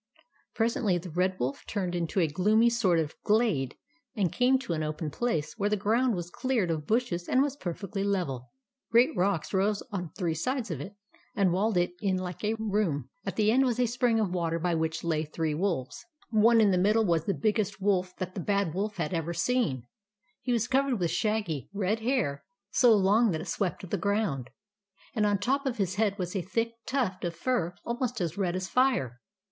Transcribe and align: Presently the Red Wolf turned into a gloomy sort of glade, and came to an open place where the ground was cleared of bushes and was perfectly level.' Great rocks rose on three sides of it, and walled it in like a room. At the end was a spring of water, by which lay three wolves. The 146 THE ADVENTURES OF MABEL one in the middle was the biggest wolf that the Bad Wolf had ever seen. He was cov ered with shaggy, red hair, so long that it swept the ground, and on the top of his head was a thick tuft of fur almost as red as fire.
Presently 0.55 0.97
the 0.97 1.11
Red 1.11 1.37
Wolf 1.39 1.63
turned 1.67 1.93
into 1.93 2.19
a 2.19 2.25
gloomy 2.27 2.71
sort 2.71 2.97
of 2.97 3.13
glade, 3.23 3.77
and 4.15 4.31
came 4.33 4.57
to 4.57 4.73
an 4.73 4.81
open 4.81 5.11
place 5.11 5.53
where 5.59 5.69
the 5.69 5.77
ground 5.77 6.15
was 6.15 6.31
cleared 6.31 6.71
of 6.71 6.87
bushes 6.87 7.29
and 7.29 7.43
was 7.43 7.55
perfectly 7.55 8.03
level.' 8.03 8.49
Great 8.91 9.15
rocks 9.15 9.53
rose 9.53 9.83
on 9.91 10.09
three 10.17 10.33
sides 10.33 10.71
of 10.71 10.81
it, 10.81 10.95
and 11.35 11.51
walled 11.53 11.77
it 11.77 11.91
in 12.01 12.17
like 12.17 12.43
a 12.43 12.55
room. 12.55 13.11
At 13.27 13.35
the 13.35 13.51
end 13.51 13.63
was 13.63 13.79
a 13.79 13.85
spring 13.85 14.19
of 14.19 14.31
water, 14.33 14.57
by 14.57 14.73
which 14.73 15.03
lay 15.03 15.23
three 15.23 15.53
wolves. 15.53 16.03
The 16.31 16.39
146 16.39 16.39
THE 16.39 16.39
ADVENTURES 16.39 16.41
OF 16.41 16.41
MABEL 16.41 16.45
one 16.47 16.61
in 16.61 16.71
the 16.71 16.87
middle 16.89 17.05
was 17.05 17.25
the 17.25 17.33
biggest 17.35 17.79
wolf 17.79 18.15
that 18.17 18.33
the 18.33 18.39
Bad 18.41 18.73
Wolf 18.73 18.95
had 18.97 19.13
ever 19.13 19.35
seen. 19.35 19.83
He 20.41 20.51
was 20.51 20.67
cov 20.67 20.85
ered 20.85 20.97
with 20.99 21.11
shaggy, 21.11 21.69
red 21.71 21.99
hair, 21.99 22.43
so 22.71 22.95
long 22.97 23.29
that 23.29 23.41
it 23.41 23.45
swept 23.45 23.87
the 23.87 23.97
ground, 23.99 24.49
and 25.13 25.27
on 25.27 25.35
the 25.35 25.41
top 25.43 25.67
of 25.67 25.77
his 25.77 25.93
head 26.01 26.17
was 26.17 26.35
a 26.35 26.41
thick 26.41 26.73
tuft 26.87 27.23
of 27.23 27.35
fur 27.35 27.75
almost 27.85 28.19
as 28.19 28.35
red 28.35 28.55
as 28.55 28.67
fire. 28.67 29.21